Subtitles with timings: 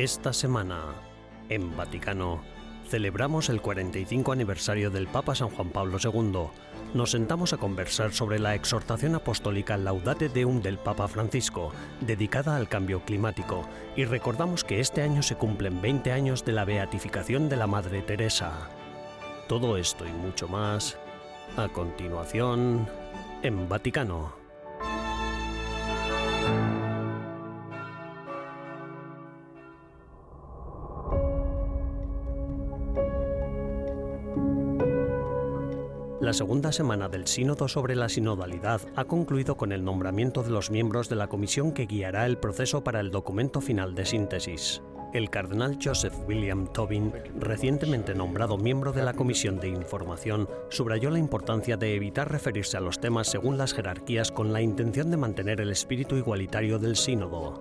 [0.00, 0.94] Esta semana,
[1.50, 2.40] en Vaticano,
[2.88, 6.48] celebramos el 45 aniversario del Papa San Juan Pablo II.
[6.94, 12.66] Nos sentamos a conversar sobre la exhortación apostólica Laudate Deum del Papa Francisco, dedicada al
[12.66, 17.56] cambio climático, y recordamos que este año se cumplen 20 años de la beatificación de
[17.56, 18.70] la Madre Teresa.
[19.48, 20.96] Todo esto y mucho más,
[21.58, 22.88] a continuación,
[23.42, 24.39] en Vaticano.
[36.30, 40.70] La segunda semana del Sínodo sobre la sinodalidad ha concluido con el nombramiento de los
[40.70, 44.80] miembros de la comisión que guiará el proceso para el documento final de síntesis.
[45.12, 51.18] El cardenal Joseph William Tobin, recientemente nombrado miembro de la Comisión de Información, subrayó la
[51.18, 55.60] importancia de evitar referirse a los temas según las jerarquías con la intención de mantener
[55.60, 57.60] el espíritu igualitario del sínodo.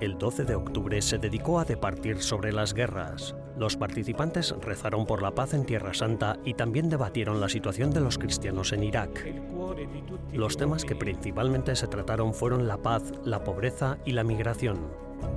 [0.00, 3.36] El 12 de octubre se dedicó a departir sobre las guerras.
[3.60, 8.00] Los participantes rezaron por la paz en Tierra Santa y también debatieron la situación de
[8.00, 9.22] los cristianos en Irak.
[10.32, 14.78] Los temas que principalmente se trataron fueron la paz, la pobreza y la migración.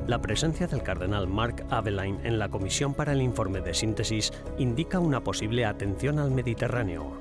[0.07, 4.99] La presencia del cardenal Mark Aveline en la comisión para el informe de síntesis indica
[4.99, 7.17] una posible atención al Mediterráneo.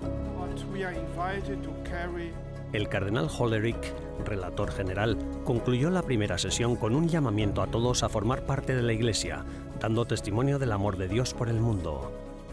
[2.73, 3.93] El cardenal Hollerich,
[4.25, 8.83] relator general, concluyó la primera sesión con un llamamiento a todos a formar parte de
[8.83, 9.45] la Iglesia,
[9.83, 12.13] dando testimonio del amor de Dios por el mundo.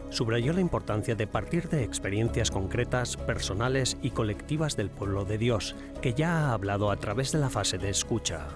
[0.10, 5.76] Subrayó la importancia de partir de experiencias concretas, personales y colectivas del pueblo de Dios,
[6.02, 8.48] que ya ha hablado a través de la fase de escucha.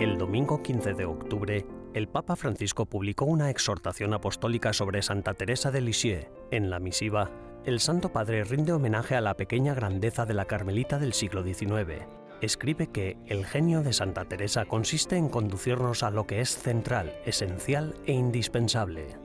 [0.00, 5.70] El domingo 15 de octubre, el Papa Francisco publicó una exhortación apostólica sobre Santa Teresa
[5.70, 6.26] de Lisieux.
[6.50, 7.30] En la misiva,
[7.66, 12.06] el Santo Padre rinde homenaje a la pequeña grandeza de la Carmelita del siglo XIX.
[12.40, 17.12] Escribe que el genio de Santa Teresa consiste en conducirnos a lo que es central,
[17.26, 19.18] esencial e indispensable.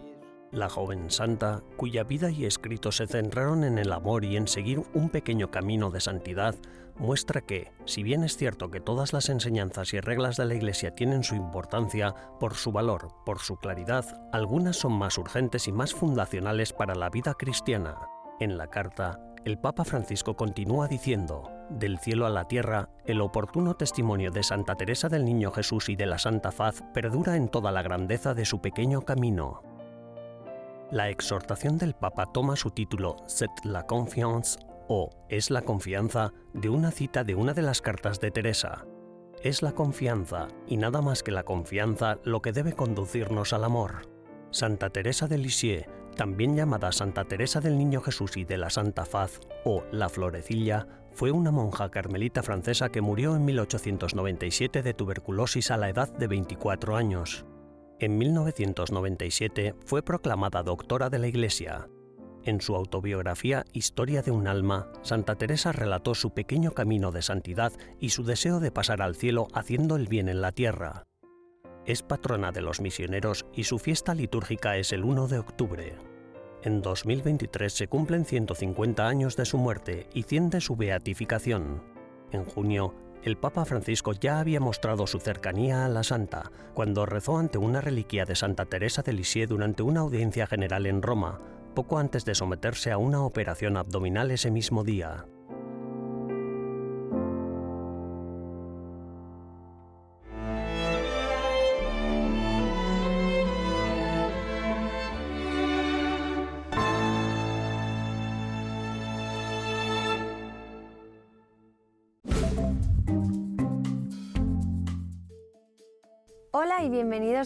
[0.52, 4.84] La joven santa, cuya vida y escritos se centraron en el amor y en seguir
[4.94, 6.56] un pequeño camino de santidad,
[6.98, 10.96] muestra que, si bien es cierto que todas las enseñanzas y reglas de la Iglesia
[10.96, 15.94] tienen su importancia, por su valor, por su claridad, algunas son más urgentes y más
[15.94, 17.98] fundacionales para la vida cristiana.
[18.40, 23.76] En la carta, el Papa Francisco continúa diciendo, del cielo a la tierra, el oportuno
[23.76, 27.72] testimonio de Santa Teresa del Niño Jesús y de la Santa Faz perdura en toda
[27.72, 29.62] la grandeza de su pequeño camino.
[30.92, 34.58] La exhortación del Papa toma su título C'est la confiance
[34.88, 38.86] o Es la confianza de una cita de una de las cartas de Teresa.
[39.44, 44.10] Es la confianza, y nada más que la confianza, lo que debe conducirnos al amor.
[44.52, 45.86] Santa Teresa de Lisieux,
[46.16, 50.88] también llamada Santa Teresa del Niño Jesús y de la Santa Faz o La Florecilla,
[51.14, 56.28] fue una monja carmelita francesa que murió en 1897 de tuberculosis a la edad de
[56.28, 57.46] 24 años.
[58.00, 61.88] En 1997 fue proclamada doctora de la Iglesia.
[62.46, 67.74] En su autobiografía Historia de un alma, Santa Teresa relató su pequeño camino de santidad
[68.00, 71.06] y su deseo de pasar al cielo haciendo el bien en la tierra.
[71.88, 75.96] Es patrona de los misioneros y su fiesta litúrgica es el 1 de octubre.
[76.62, 81.82] En 2023 se cumplen 150 años de su muerte y 100 de su beatificación.
[82.32, 87.40] En junio, el Papa Francisco ya había mostrado su cercanía a la santa cuando rezó
[87.40, 91.40] ante una reliquia de Santa Teresa de Lisieux durante una audiencia general en Roma,
[91.76, 95.28] poco antes de someterse a una operación abdominal ese mismo día.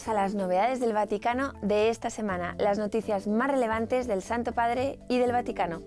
[0.07, 4.99] A las novedades del Vaticano de esta semana, las noticias más relevantes del Santo Padre
[5.09, 5.81] y del Vaticano.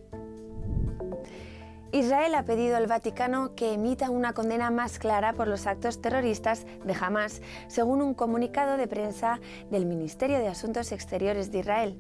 [1.93, 6.67] Israel ha pedido al Vaticano que emita una condena más clara por los actos terroristas
[6.85, 11.99] de Hamas, según un comunicado de prensa del Ministerio de Asuntos Exteriores de Israel.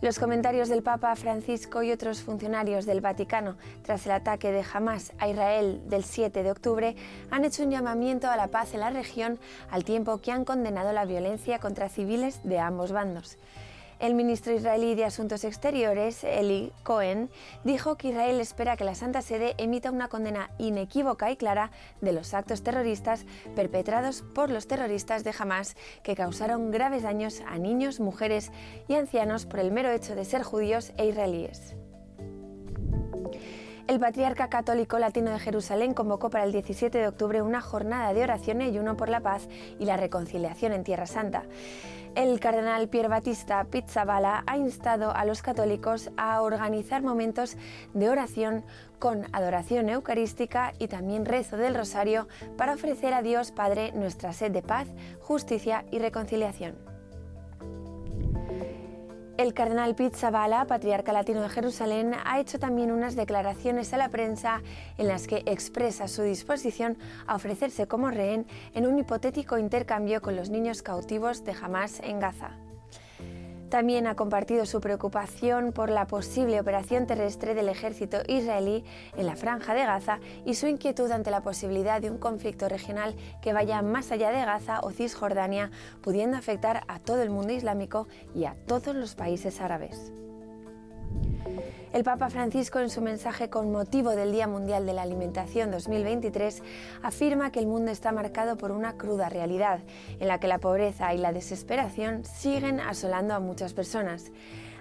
[0.00, 5.12] Los comentarios del Papa Francisco y otros funcionarios del Vaticano tras el ataque de Hamas
[5.18, 6.96] a Israel del 7 de octubre
[7.30, 9.38] han hecho un llamamiento a la paz en la región
[9.70, 13.38] al tiempo que han condenado la violencia contra civiles de ambos bandos.
[14.04, 17.30] El ministro israelí de Asuntos Exteriores, Eli Cohen,
[17.64, 21.70] dijo que Israel espera que la Santa Sede emita una condena inequívoca y clara
[22.02, 23.24] de los actos terroristas
[23.56, 28.52] perpetrados por los terroristas de Hamas que causaron graves daños a niños, mujeres
[28.88, 31.74] y ancianos por el mero hecho de ser judíos e israelíes.
[33.86, 38.22] El patriarca católico latino de Jerusalén convocó para el 17 de octubre una jornada de
[38.22, 39.46] oración y ayuno por la paz
[39.78, 41.42] y la reconciliación en Tierra Santa.
[42.14, 47.58] El cardenal Pier Battista Pizzabala ha instado a los católicos a organizar momentos
[47.92, 48.64] de oración
[48.98, 52.26] con adoración eucarística y también rezo del rosario
[52.56, 54.88] para ofrecer a Dios Padre nuestra sed de paz,
[55.20, 56.93] justicia y reconciliación.
[59.36, 64.62] El cardenal Pizzabala, patriarca latino de Jerusalén, ha hecho también unas declaraciones a la prensa
[64.96, 66.96] en las que expresa su disposición
[67.26, 72.20] a ofrecerse como rehén en un hipotético intercambio con los niños cautivos de Hamas en
[72.20, 72.63] Gaza.
[73.74, 78.84] También ha compartido su preocupación por la posible operación terrestre del ejército israelí
[79.16, 83.16] en la franja de Gaza y su inquietud ante la posibilidad de un conflicto regional
[83.42, 85.72] que vaya más allá de Gaza o Cisjordania,
[86.02, 90.12] pudiendo afectar a todo el mundo islámico y a todos los países árabes.
[91.92, 96.62] El Papa Francisco, en su mensaje con motivo del Día Mundial de la Alimentación 2023,
[97.02, 99.78] afirma que el mundo está marcado por una cruda realidad,
[100.18, 104.32] en la que la pobreza y la desesperación siguen asolando a muchas personas.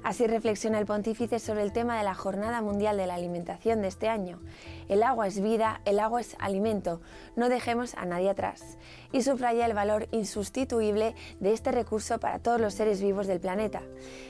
[0.04, 3.88] Así reflexiona el pontífice sobre el tema de la Jornada Mundial de la Alimentación de
[3.88, 4.42] este año.
[4.90, 7.00] El agua es vida, el agua es alimento,
[7.38, 8.78] no dejemos a nadie atrás.
[9.14, 13.82] Y subraya el valor insustituible de este recurso para todos los seres vivos del planeta.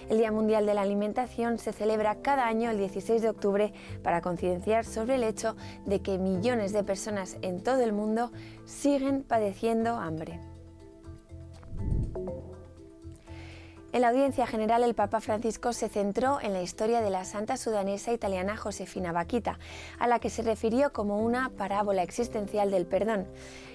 [0.09, 3.73] El Día Mundial de la Alimentación se celebra cada año el 16 de octubre
[4.03, 5.55] para concienciar sobre el hecho
[5.87, 8.31] de que millones de personas en todo el mundo
[8.65, 10.52] siguen padeciendo hambre.
[13.93, 17.57] En la audiencia general, el Papa Francisco se centró en la historia de la santa
[17.57, 19.59] sudanesa italiana Josefina Vaquita,
[19.99, 23.27] a la que se refirió como una parábola existencial del perdón.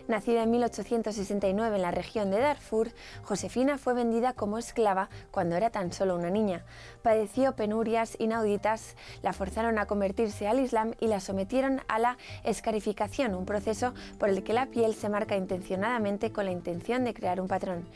[0.08, 2.88] Nacida en 1869 en la región de Darfur,
[3.25, 6.64] Josefina fue vendida como esclava cuando era tan solo una niña.
[7.02, 13.34] Padeció penurias inauditas, la forzaron a convertirse al Islam y la sometieron a la escarificación,
[13.34, 17.38] un proceso por el que la piel se marca intencionadamente con la intención de crear
[17.38, 17.87] un patrón.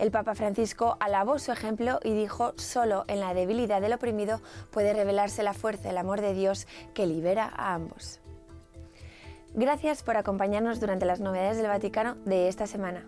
[0.00, 4.40] El Papa Francisco alabó su ejemplo y dijo, solo en la debilidad del oprimido
[4.72, 8.19] puede revelarse la fuerza del amor de Dios que libera a ambos.
[9.54, 13.06] Gracias por acompañarnos durante las novedades del Vaticano de esta semana.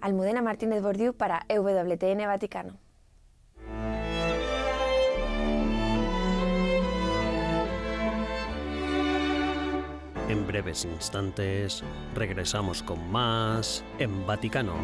[0.00, 2.78] Almudena Martínez Bordiú para EWTN Vaticano.
[10.28, 14.74] En breves instantes regresamos con más en Vaticano.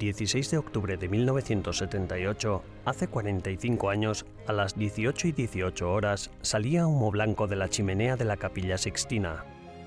[0.00, 6.86] 16 de octubre de 1978, hace 45 años, a las 18 y 18 horas, salía
[6.86, 9.44] humo blanco de la chimenea de la capilla Sixtina.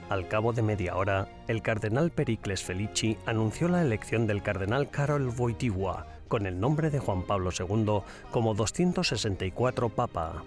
[0.10, 5.30] Al cabo de media hora, el cardenal Pericles Felici anunció la elección del cardenal Karol
[5.36, 10.44] Wojtyła, con el nombre de Juan Pablo II, como 264 papa.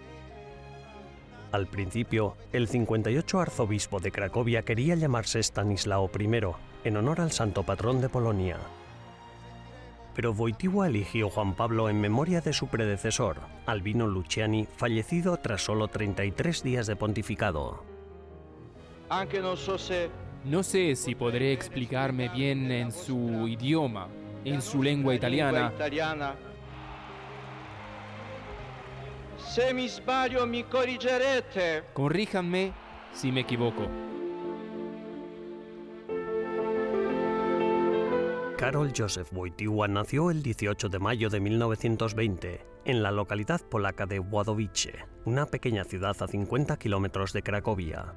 [1.50, 6.28] Al principio, el 58 arzobispo de Cracovia quería llamarse Stanislao I,
[6.84, 8.58] en honor al santo patrón de Polonia
[10.16, 15.88] pero Wojtyła eligió Juan Pablo en memoria de su predecesor, Albino Luciani, fallecido tras solo
[15.88, 17.84] 33 días de pontificado.
[20.42, 24.08] No sé si podré explicarme bien en su idioma,
[24.46, 25.70] en su lengua italiana.
[31.92, 32.72] Corríjanme
[33.12, 34.05] si me equivoco.
[38.56, 44.18] Karol Józef Wojtyła nació el 18 de mayo de 1920 en la localidad polaca de
[44.18, 48.14] Włodowice, una pequeña ciudad a 50 kilómetros de Cracovia.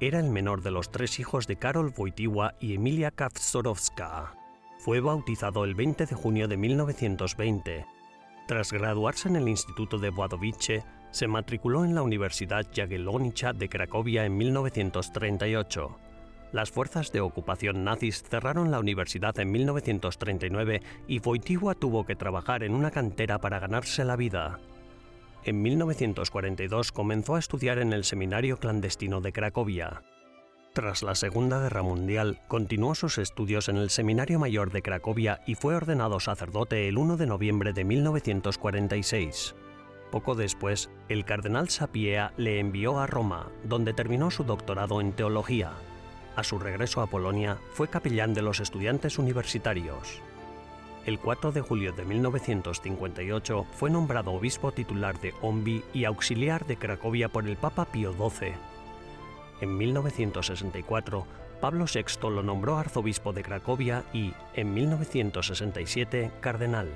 [0.00, 4.32] Era el menor de los tres hijos de Karol Wojtyła y Emilia Kawczorowska.
[4.78, 7.86] Fue bautizado el 20 de junio de 1920.
[8.48, 14.24] Tras graduarse en el Instituto de Włodowice, se matriculó en la Universidad Jagiellonica de Cracovia
[14.24, 16.03] en 1938
[16.52, 22.62] las fuerzas de ocupación nazis cerraron la universidad en 1939 y Wojtyła tuvo que trabajar
[22.62, 24.60] en una cantera para ganarse la vida.
[25.44, 30.02] En 1942 comenzó a estudiar en el seminario clandestino de Cracovia.
[30.72, 35.54] Tras la Segunda Guerra Mundial, continuó sus estudios en el Seminario Mayor de Cracovia y
[35.54, 39.54] fue ordenado sacerdote el 1 de noviembre de 1946.
[40.10, 45.72] Poco después, el cardenal Sapiea le envió a Roma, donde terminó su doctorado en teología.
[46.36, 50.20] A su regreso a Polonia, fue capellán de los estudiantes universitarios.
[51.06, 56.76] El 4 de julio de 1958 fue nombrado obispo titular de Ombi y auxiliar de
[56.76, 58.54] Cracovia por el Papa Pío XII.
[59.60, 61.26] En 1964,
[61.60, 66.88] Pablo VI lo nombró arzobispo de Cracovia y, en 1967, cardenal.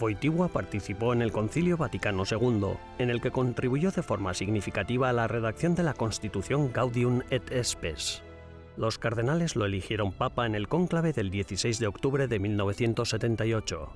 [0.00, 5.12] Wojtyła participó en el Concilio Vaticano II, en el que contribuyó de forma significativa a
[5.12, 8.23] la redacción de la Constitución Gaudium et Spes.
[8.76, 13.92] Los cardenales lo eligieron papa en el cónclave del 16 de octubre de 1978.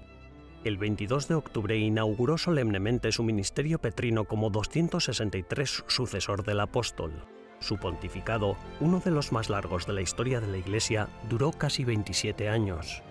[0.62, 7.12] El 22 de octubre inauguró solemnemente su ministerio petrino como 263 sucesor del apóstol.
[7.58, 11.84] Su pontificado, uno de los más largos de la historia de la Iglesia, duró casi
[11.84, 13.02] 27 años.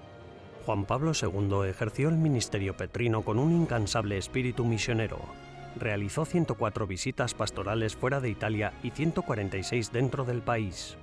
[0.65, 5.19] Juan Pablo II ejerció el ministerio petrino con un incansable espíritu misionero.
[5.77, 10.97] Realizó 104 visitas pastorales fuera de Italia y 146 dentro del país.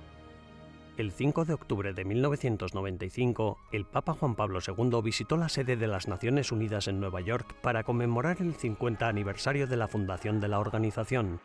[0.97, 5.87] El 5 de octubre de 1995, el Papa Juan Pablo II visitó la sede de
[5.87, 10.47] las Naciones Unidas en Nueva York para conmemorar el 50 aniversario de la fundación de
[10.47, 11.41] la organización.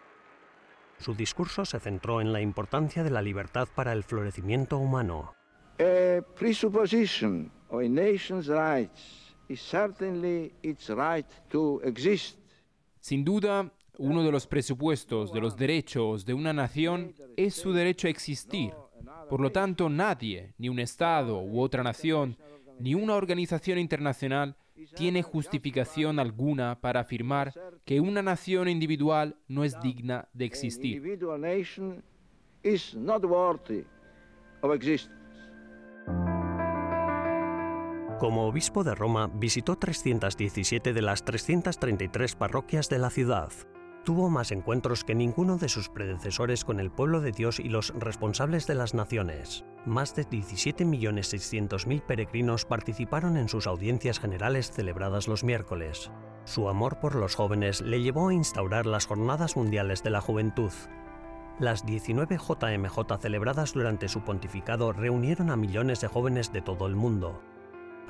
[0.99, 5.35] Su discurso se centró en la importancia de la libertad para el florecimiento humano.
[5.80, 12.38] A presupposition of a nation's rights is certainly its right to exist.
[13.00, 18.07] Sin duda, uno de los presupuestos de los derechos de una nación es su derecho
[18.07, 18.73] a existir.
[19.30, 22.37] Por lo tanto, nadie, ni un Estado u otra nación,
[22.80, 24.56] ni una organización internacional
[24.96, 30.96] tiene justificación alguna para afirmar que una nación individual no es digna de existir.
[30.96, 32.02] Individual nation
[32.64, 33.84] is not worthy
[34.62, 35.14] of existence.
[38.18, 43.50] Como obispo de Roma, visitó 317 de las 333 parroquias de la ciudad.
[44.10, 47.94] Tuvo más encuentros que ninguno de sus predecesores con el pueblo de Dios y los
[47.96, 49.64] responsables de las naciones.
[49.86, 56.10] Más de 17.600.000 peregrinos participaron en sus audiencias generales celebradas los miércoles.
[56.44, 60.72] Su amor por los jóvenes le llevó a instaurar las Jornadas Mundiales de la Juventud.
[61.60, 66.96] Las 19 JMJ celebradas durante su pontificado reunieron a millones de jóvenes de todo el
[66.96, 67.40] mundo.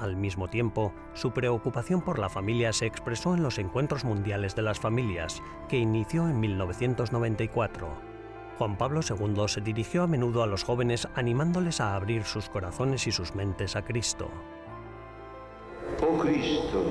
[0.00, 4.62] Al mismo tiempo, su preocupación por la familia se expresó en los Encuentros Mundiales de
[4.62, 7.88] las Familias, que inició en 1994.
[8.56, 13.06] Juan Pablo II se dirigió a menudo a los jóvenes animándoles a abrir sus corazones
[13.06, 14.30] y sus mentes a Cristo.
[16.02, 16.82] Oh Cristo,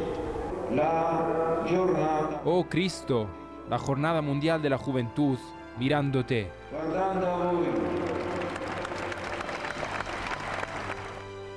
[0.71, 3.27] la giornata Oh Cristo,
[3.69, 5.37] la Jornada Mundial de la Juventud,
[5.79, 6.51] mirándote.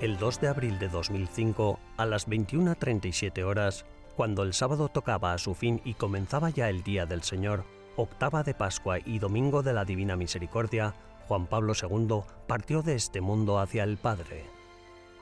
[0.03, 5.39] El 2 de abril de 2005, a las 21.37 horas, cuando el sábado tocaba a
[5.39, 9.73] su fin y comenzaba ya el Día del Señor, octava de Pascua y Domingo de
[9.73, 10.93] la Divina Misericordia,
[11.29, 14.45] Juan Pablo II partió de este mundo hacia el Padre.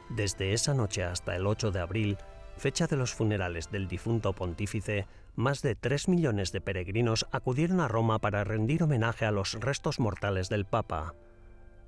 [0.09, 2.17] Desde esa noche hasta el 8 de abril,
[2.57, 5.07] fecha de los funerales del difunto pontífice,
[5.37, 10.01] más de 3 millones de peregrinos acudieron a Roma para rendir homenaje a los restos
[10.01, 11.13] mortales del Papa.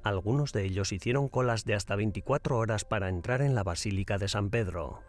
[0.02, 4.28] Algunos de ellos hicieron colas de hasta 24 horas para entrar en la Basílica de
[4.28, 5.00] San Pedro.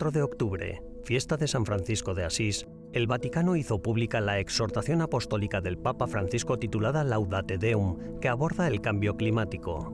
[0.00, 5.02] 4 de octubre, fiesta de San Francisco de Asís, el Vaticano hizo pública la exhortación
[5.02, 9.92] apostólica del Papa Francisco titulada Laudate Deum, que aborda el cambio climático.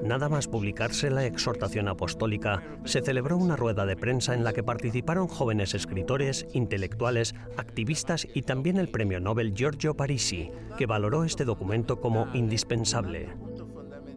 [0.00, 4.62] Nada más publicarse la exhortación apostólica, se celebró una rueda de prensa en la que
[4.62, 11.44] participaron jóvenes escritores, intelectuales, activistas y también el premio Nobel Giorgio Parisi, que valoró este
[11.44, 13.34] documento como indispensable.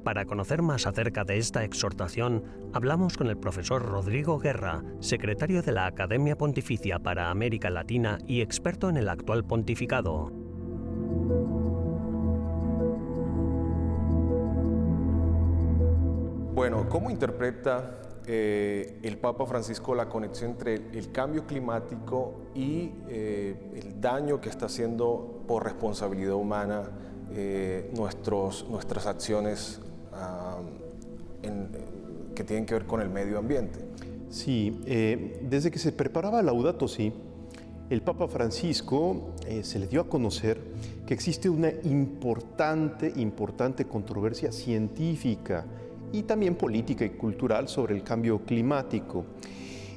[0.03, 5.73] Para conocer más acerca de esta exhortación, hablamos con el profesor Rodrigo Guerra, secretario de
[5.73, 10.31] la Academia Pontificia para América Latina y experto en el actual pontificado.
[16.55, 23.71] Bueno, ¿cómo interpreta eh, el Papa Francisco la conexión entre el cambio climático y eh,
[23.75, 26.83] el daño que está haciendo por responsabilidad humana
[27.35, 29.79] eh, nuestros, nuestras acciones
[30.13, 30.59] ah,
[32.35, 33.79] que tienen que ver con el medio ambiente.
[34.29, 37.11] Sí, eh, desde que se preparaba Laudato Si,
[37.89, 40.61] el Papa Francisco eh, se le dio a conocer
[41.07, 45.65] que existe una importante, importante controversia científica
[46.13, 49.25] y también política y cultural sobre el cambio climático.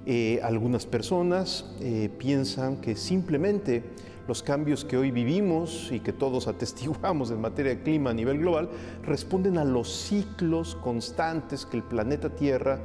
[0.04, 1.76] Eh, algunas personas
[2.18, 3.84] piensan que simplemente
[4.28, 8.38] los cambios que hoy vivimos y que todos atestiguamos en materia de clima a nivel
[8.38, 8.68] global
[9.02, 12.80] responden a los ciclos constantes que el planeta Tierra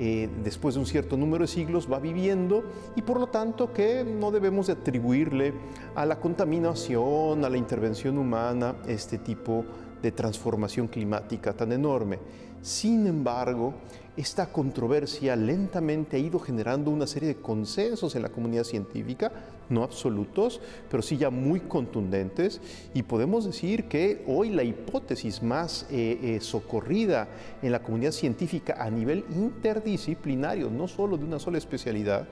[0.00, 2.62] eh, después de un cierto número de siglos va viviendo
[2.94, 5.54] y por lo tanto que no debemos de atribuirle
[5.96, 12.18] a la contaminación, a la intervención humana, este tipo de transformación climática tan enorme.
[12.62, 13.74] Sin embargo,
[14.16, 19.30] esta controversia lentamente ha ido generando una serie de consensos en la comunidad científica,
[19.68, 22.60] no absolutos, pero sí ya muy contundentes,
[22.94, 27.28] y podemos decir que hoy la hipótesis más eh, eh, socorrida
[27.62, 32.26] en la comunidad científica a nivel interdisciplinario, no solo de una sola especialidad,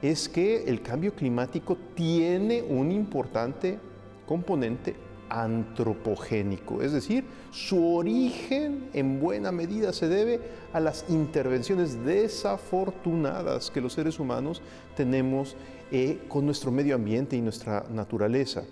[0.00, 3.78] es que el cambio climático tiene un importante
[4.26, 10.40] componente antropogénico, es decir, su origen en buena medida se debe
[10.72, 14.62] a las intervenciones desafortunadas que los seres humanos
[14.96, 15.56] tenemos
[15.90, 18.64] eh, con nuestro medio ambiente y nuestra naturaleza.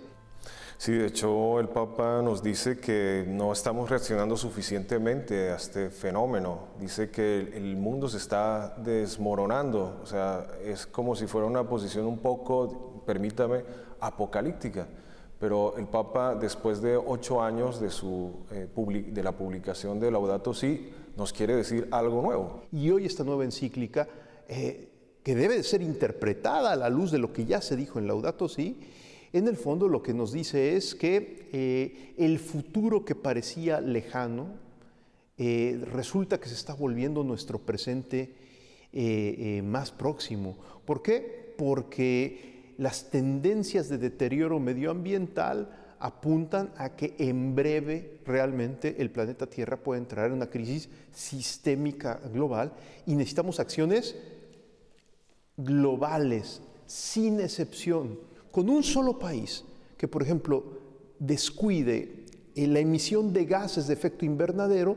[0.77, 6.67] Sí, de hecho el Papa nos dice que no estamos reaccionando suficientemente a este fenómeno.
[6.79, 12.05] Dice que el mundo se está desmoronando, o sea, es como si fuera una posición
[12.05, 13.63] un poco, permítame,
[13.99, 14.87] apocalíptica
[15.39, 18.67] pero el Papa, después de ocho años de, su, eh,
[19.11, 22.61] de la publicación de Laudato Si, nos quiere decir algo nuevo.
[22.71, 24.07] Y hoy esta nueva encíclica,
[24.47, 24.89] eh,
[25.23, 28.47] que debe ser interpretada a la luz de lo que ya se dijo en Laudato
[28.47, 28.79] Si,
[29.33, 34.65] en el fondo lo que nos dice es que eh, el futuro que parecía lejano,
[35.37, 38.33] resulta que se está volviendo nuestro presente
[39.63, 40.57] más próximo.
[40.83, 41.53] ¿Por qué?
[41.55, 49.77] Porque las tendencias de deterioro medioambiental apuntan a que en breve realmente el planeta Tierra
[49.77, 52.71] puede entrar en una crisis sistémica global
[53.05, 54.15] y necesitamos acciones
[55.57, 58.19] globales, sin excepción,
[58.51, 59.63] con un solo país
[59.97, 60.63] que, por ejemplo,
[61.17, 64.95] descuide la emisión de gases de efecto invernadero,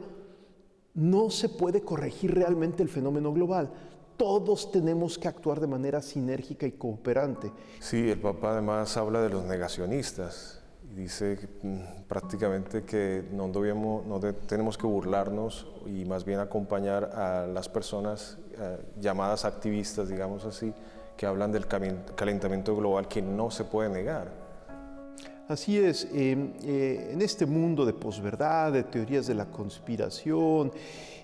[0.95, 3.71] no se puede corregir realmente el fenómeno global
[4.21, 7.51] todos tenemos que actuar de manera sinérgica y cooperante.
[7.79, 10.61] Sí, el Papa además habla de los negacionistas
[10.93, 17.05] y dice mm, prácticamente que no, debemos, no tenemos que burlarnos y más bien acompañar
[17.15, 20.71] a las personas eh, llamadas activistas, digamos así,
[21.17, 24.31] que hablan del calentamiento global que no se puede negar.
[25.49, 30.73] Así es, em, eh, en este mundo de posverdad, de teorías de la conspiración,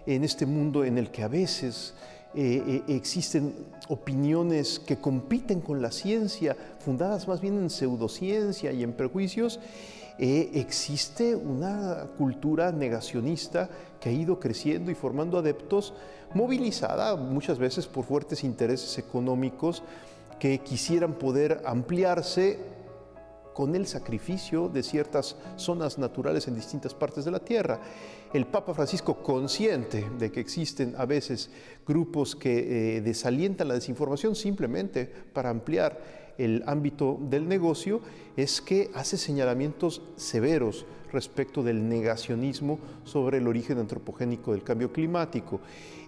[0.06, 1.94] en este mundo en el que a veces
[2.38, 3.54] eh, eh, existen
[3.88, 9.58] opiniones que compiten con la ciencia, fundadas más bien en pseudociencia y en prejuicios,
[10.18, 15.94] eh, existe una cultura negacionista que ha ido creciendo y formando adeptos,
[16.34, 19.82] movilizada muchas veces por fuertes intereses económicos
[20.38, 22.58] que quisieran poder ampliarse
[23.54, 27.80] con el sacrificio de ciertas zonas naturales en distintas partes de la Tierra
[28.36, 31.50] el Papa Francisco, consciente de que existen a veces
[31.86, 38.02] grupos que eh, desalientan la desinformación simplemente para ampliar el ámbito del negocio,
[38.36, 45.60] es que hace señalamientos severos respecto del negacionismo sobre el origen antropogénico del cambio climático.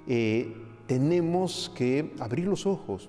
[0.07, 0.53] Eh,
[0.87, 3.09] tenemos que abrir los ojos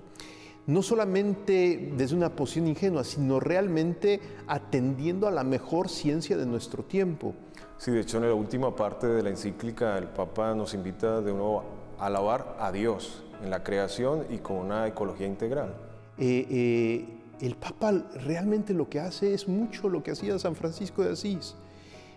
[0.66, 6.84] no solamente desde una posición ingenua, sino realmente atendiendo a la mejor ciencia de nuestro
[6.84, 7.34] tiempo.
[7.80, 11.32] Sí, de hecho en la última parte de la encíclica el Papa nos invita de
[11.32, 11.64] nuevo
[11.98, 15.74] a alabar a Dios en la creación y con una ecología integral.
[16.18, 17.08] Eh, eh,
[17.40, 21.54] el Papa realmente lo que hace es mucho lo que hacía San Francisco de Asís,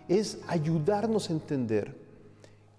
[0.10, 1.96] es ayudarnos a entender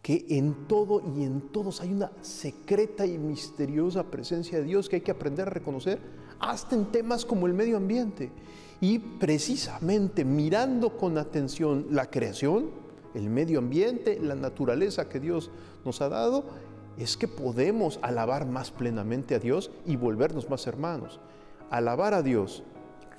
[0.03, 4.97] que en todo y en todos hay una secreta y misteriosa presencia de Dios que
[4.97, 6.01] hay que aprender a reconocer,
[6.39, 8.31] hasta en temas como el medio ambiente.
[8.81, 12.71] Y precisamente mirando con atención la creación,
[13.15, 15.51] el medio ambiente, la naturaleza que Dios
[15.85, 16.45] nos ha dado,
[16.99, 21.21] es que podemos alabar más plenamente a Dios y volvernos más hermanos.
[21.71, 22.63] Alabar a Dios,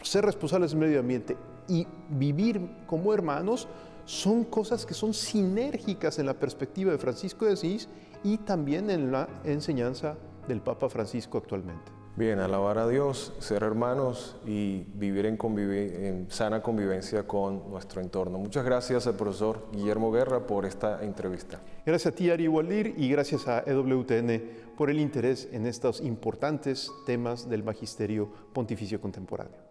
[0.01, 1.35] ser responsables del medio ambiente
[1.67, 3.67] y vivir como hermanos
[4.05, 7.89] son cosas que son sinérgicas en la perspectiva de Francisco de Asís
[8.23, 10.15] y también en la enseñanza
[10.47, 11.94] del Papa Francisco actualmente.
[12.17, 18.37] Bien, alabar a Dios, ser hermanos y vivir en, sana convivencia con nuestro entorno.
[18.37, 21.59] Muchas gracias al profesor Guillermo Guerra por esta entrevista.
[21.85, 24.41] Gracias a ti, Ari Waldir, y gracias a EWTN
[24.77, 29.64] por el interés en estos importantes temas del Magisterio Pontificio Contemporáneo.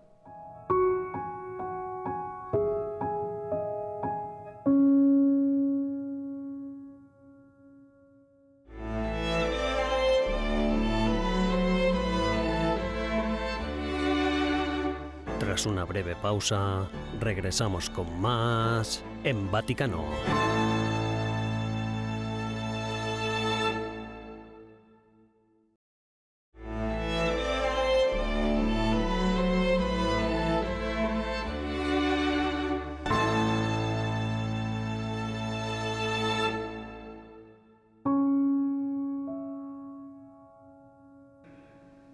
[16.25, 16.89] Pausa,
[17.21, 20.07] regresamos con más en Vaticano.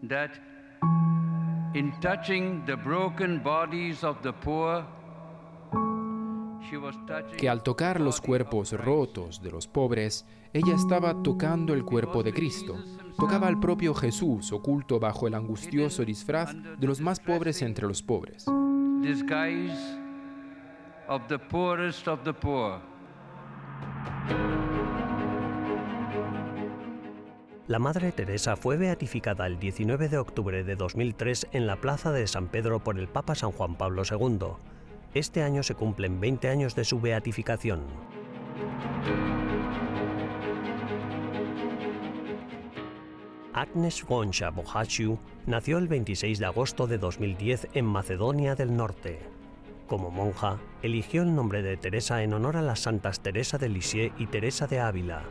[0.03, 0.41] That
[1.75, 4.85] in touching the broken bodies of the poor,
[7.37, 12.33] que al tocar los cuerpos rotos de los pobres, ella estaba tocando el cuerpo de
[12.33, 12.77] Cristo.
[13.19, 18.03] Tocaba al propio Jesús oculto bajo el angustioso disfraz de los más pobres entre los
[18.03, 18.47] pobres.
[21.11, 22.81] of the poorest of the poor.
[27.71, 32.27] La Madre Teresa fue beatificada el 19 de octubre de 2003 en la Plaza de
[32.27, 34.39] San Pedro por el Papa San Juan Pablo II.
[35.15, 37.83] Este año se cumplen 20 años de su beatificación.
[43.53, 49.21] Agnes Goncha Bohaciu nació el 26 de agosto de 2010 en Macedonia del Norte.
[49.87, 54.13] Como monja, eligió el nombre de Teresa en honor a las santas Teresa de Lisieux
[54.19, 55.23] y Teresa de Ávila.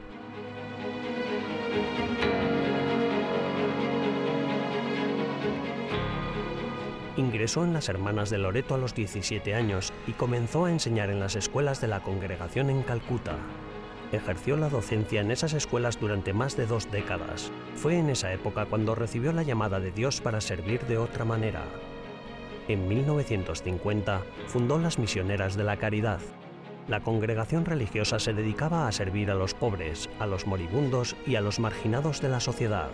[7.20, 11.20] Ingresó en las Hermanas de Loreto a los 17 años y comenzó a enseñar en
[11.20, 13.36] las escuelas de la congregación en Calcuta.
[14.14, 17.52] Ejerció la docencia en esas escuelas durante más de dos décadas.
[17.76, 21.64] Fue en esa época cuando recibió la llamada de Dios para servir de otra manera.
[22.70, 26.20] En 1950 fundó las Misioneras de la Caridad.
[26.90, 31.42] La congregación religiosa se dedicaba a servir a los pobres, a los moribundos y a
[31.42, 32.90] los marginados de la sociedad.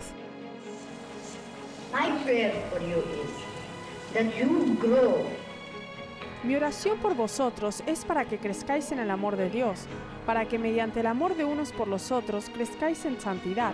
[6.44, 9.86] Mi oración por vosotros es para que crezcáis en el amor de Dios,
[10.26, 13.72] para que mediante el amor de unos por los otros crezcáis en santidad,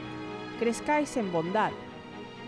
[0.61, 1.73] crezcáis en bondad,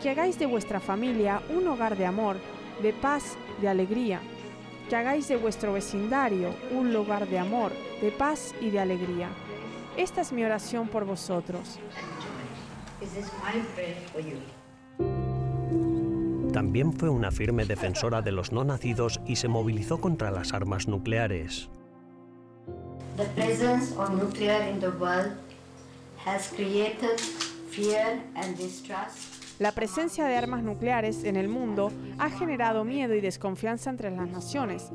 [0.01, 2.37] que hagáis de vuestra familia un hogar de amor,
[2.81, 4.21] de paz, de alegría,
[4.89, 9.29] que hagáis de vuestro vecindario un lugar de amor, de paz y de alegría.
[9.97, 11.79] Esta es mi oración por vosotros.
[16.53, 20.87] También fue una firme defensora de los no nacidos y se movilizó contra las armas
[20.87, 21.69] nucleares.
[29.61, 34.29] La presencia de armas nucleares en el mundo ha generado miedo y desconfianza entre las
[34.29, 34.91] naciones,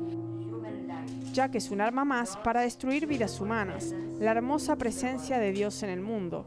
[1.32, 5.82] ya que es un arma más para destruir vidas humanas, la hermosa presencia de Dios
[5.82, 6.44] en el mundo.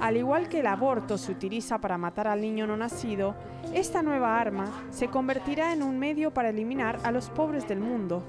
[0.00, 3.36] Al igual que el aborto se utiliza para matar al niño no nacido,
[3.72, 8.24] esta nueva arma se convertirá en un medio para eliminar a los pobres del mundo.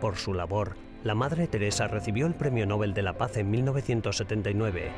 [0.00, 4.90] Por su labor, la Madre Teresa recibió el Premio Nobel de la Paz en 1979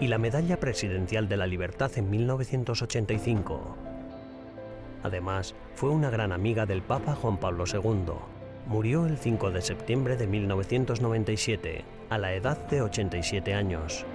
[0.00, 3.76] y la Medalla Presidencial de la Libertad en 1985.
[5.02, 8.14] Además, fue una gran amiga del Papa Juan Pablo II.
[8.66, 14.06] Murió el 5 de septiembre de 1997, a la edad de 87 años.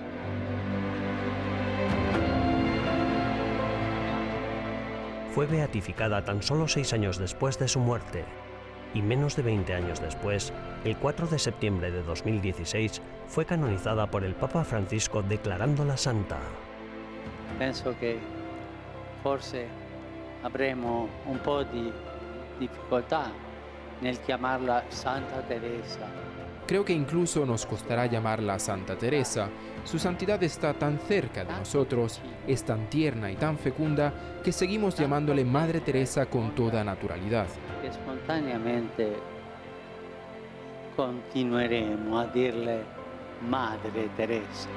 [5.35, 8.25] Fue beatificada tan solo seis años después de su muerte,
[8.93, 14.23] y menos de 20 años después, el 4 de septiembre de 2016, fue canonizada por
[14.23, 16.39] el Papa Francisco declarándola santa.
[17.57, 18.17] Pienso que
[19.21, 19.67] forse
[20.43, 21.91] avremo un po' di
[22.57, 23.31] difficoltà
[23.99, 26.07] nel chiamarla Santa Teresa.
[26.65, 29.49] Creo que incluso nos costará llamarla Santa Teresa.
[29.83, 34.95] Su santidad está tan cerca de nosotros, es tan tierna y tan fecunda, que seguimos
[34.95, 37.47] llamándole Madre Teresa con toda naturalidad.
[37.89, 39.15] Espontáneamente
[40.95, 42.83] continueremo a dirle
[43.41, 44.69] Madre Teresa.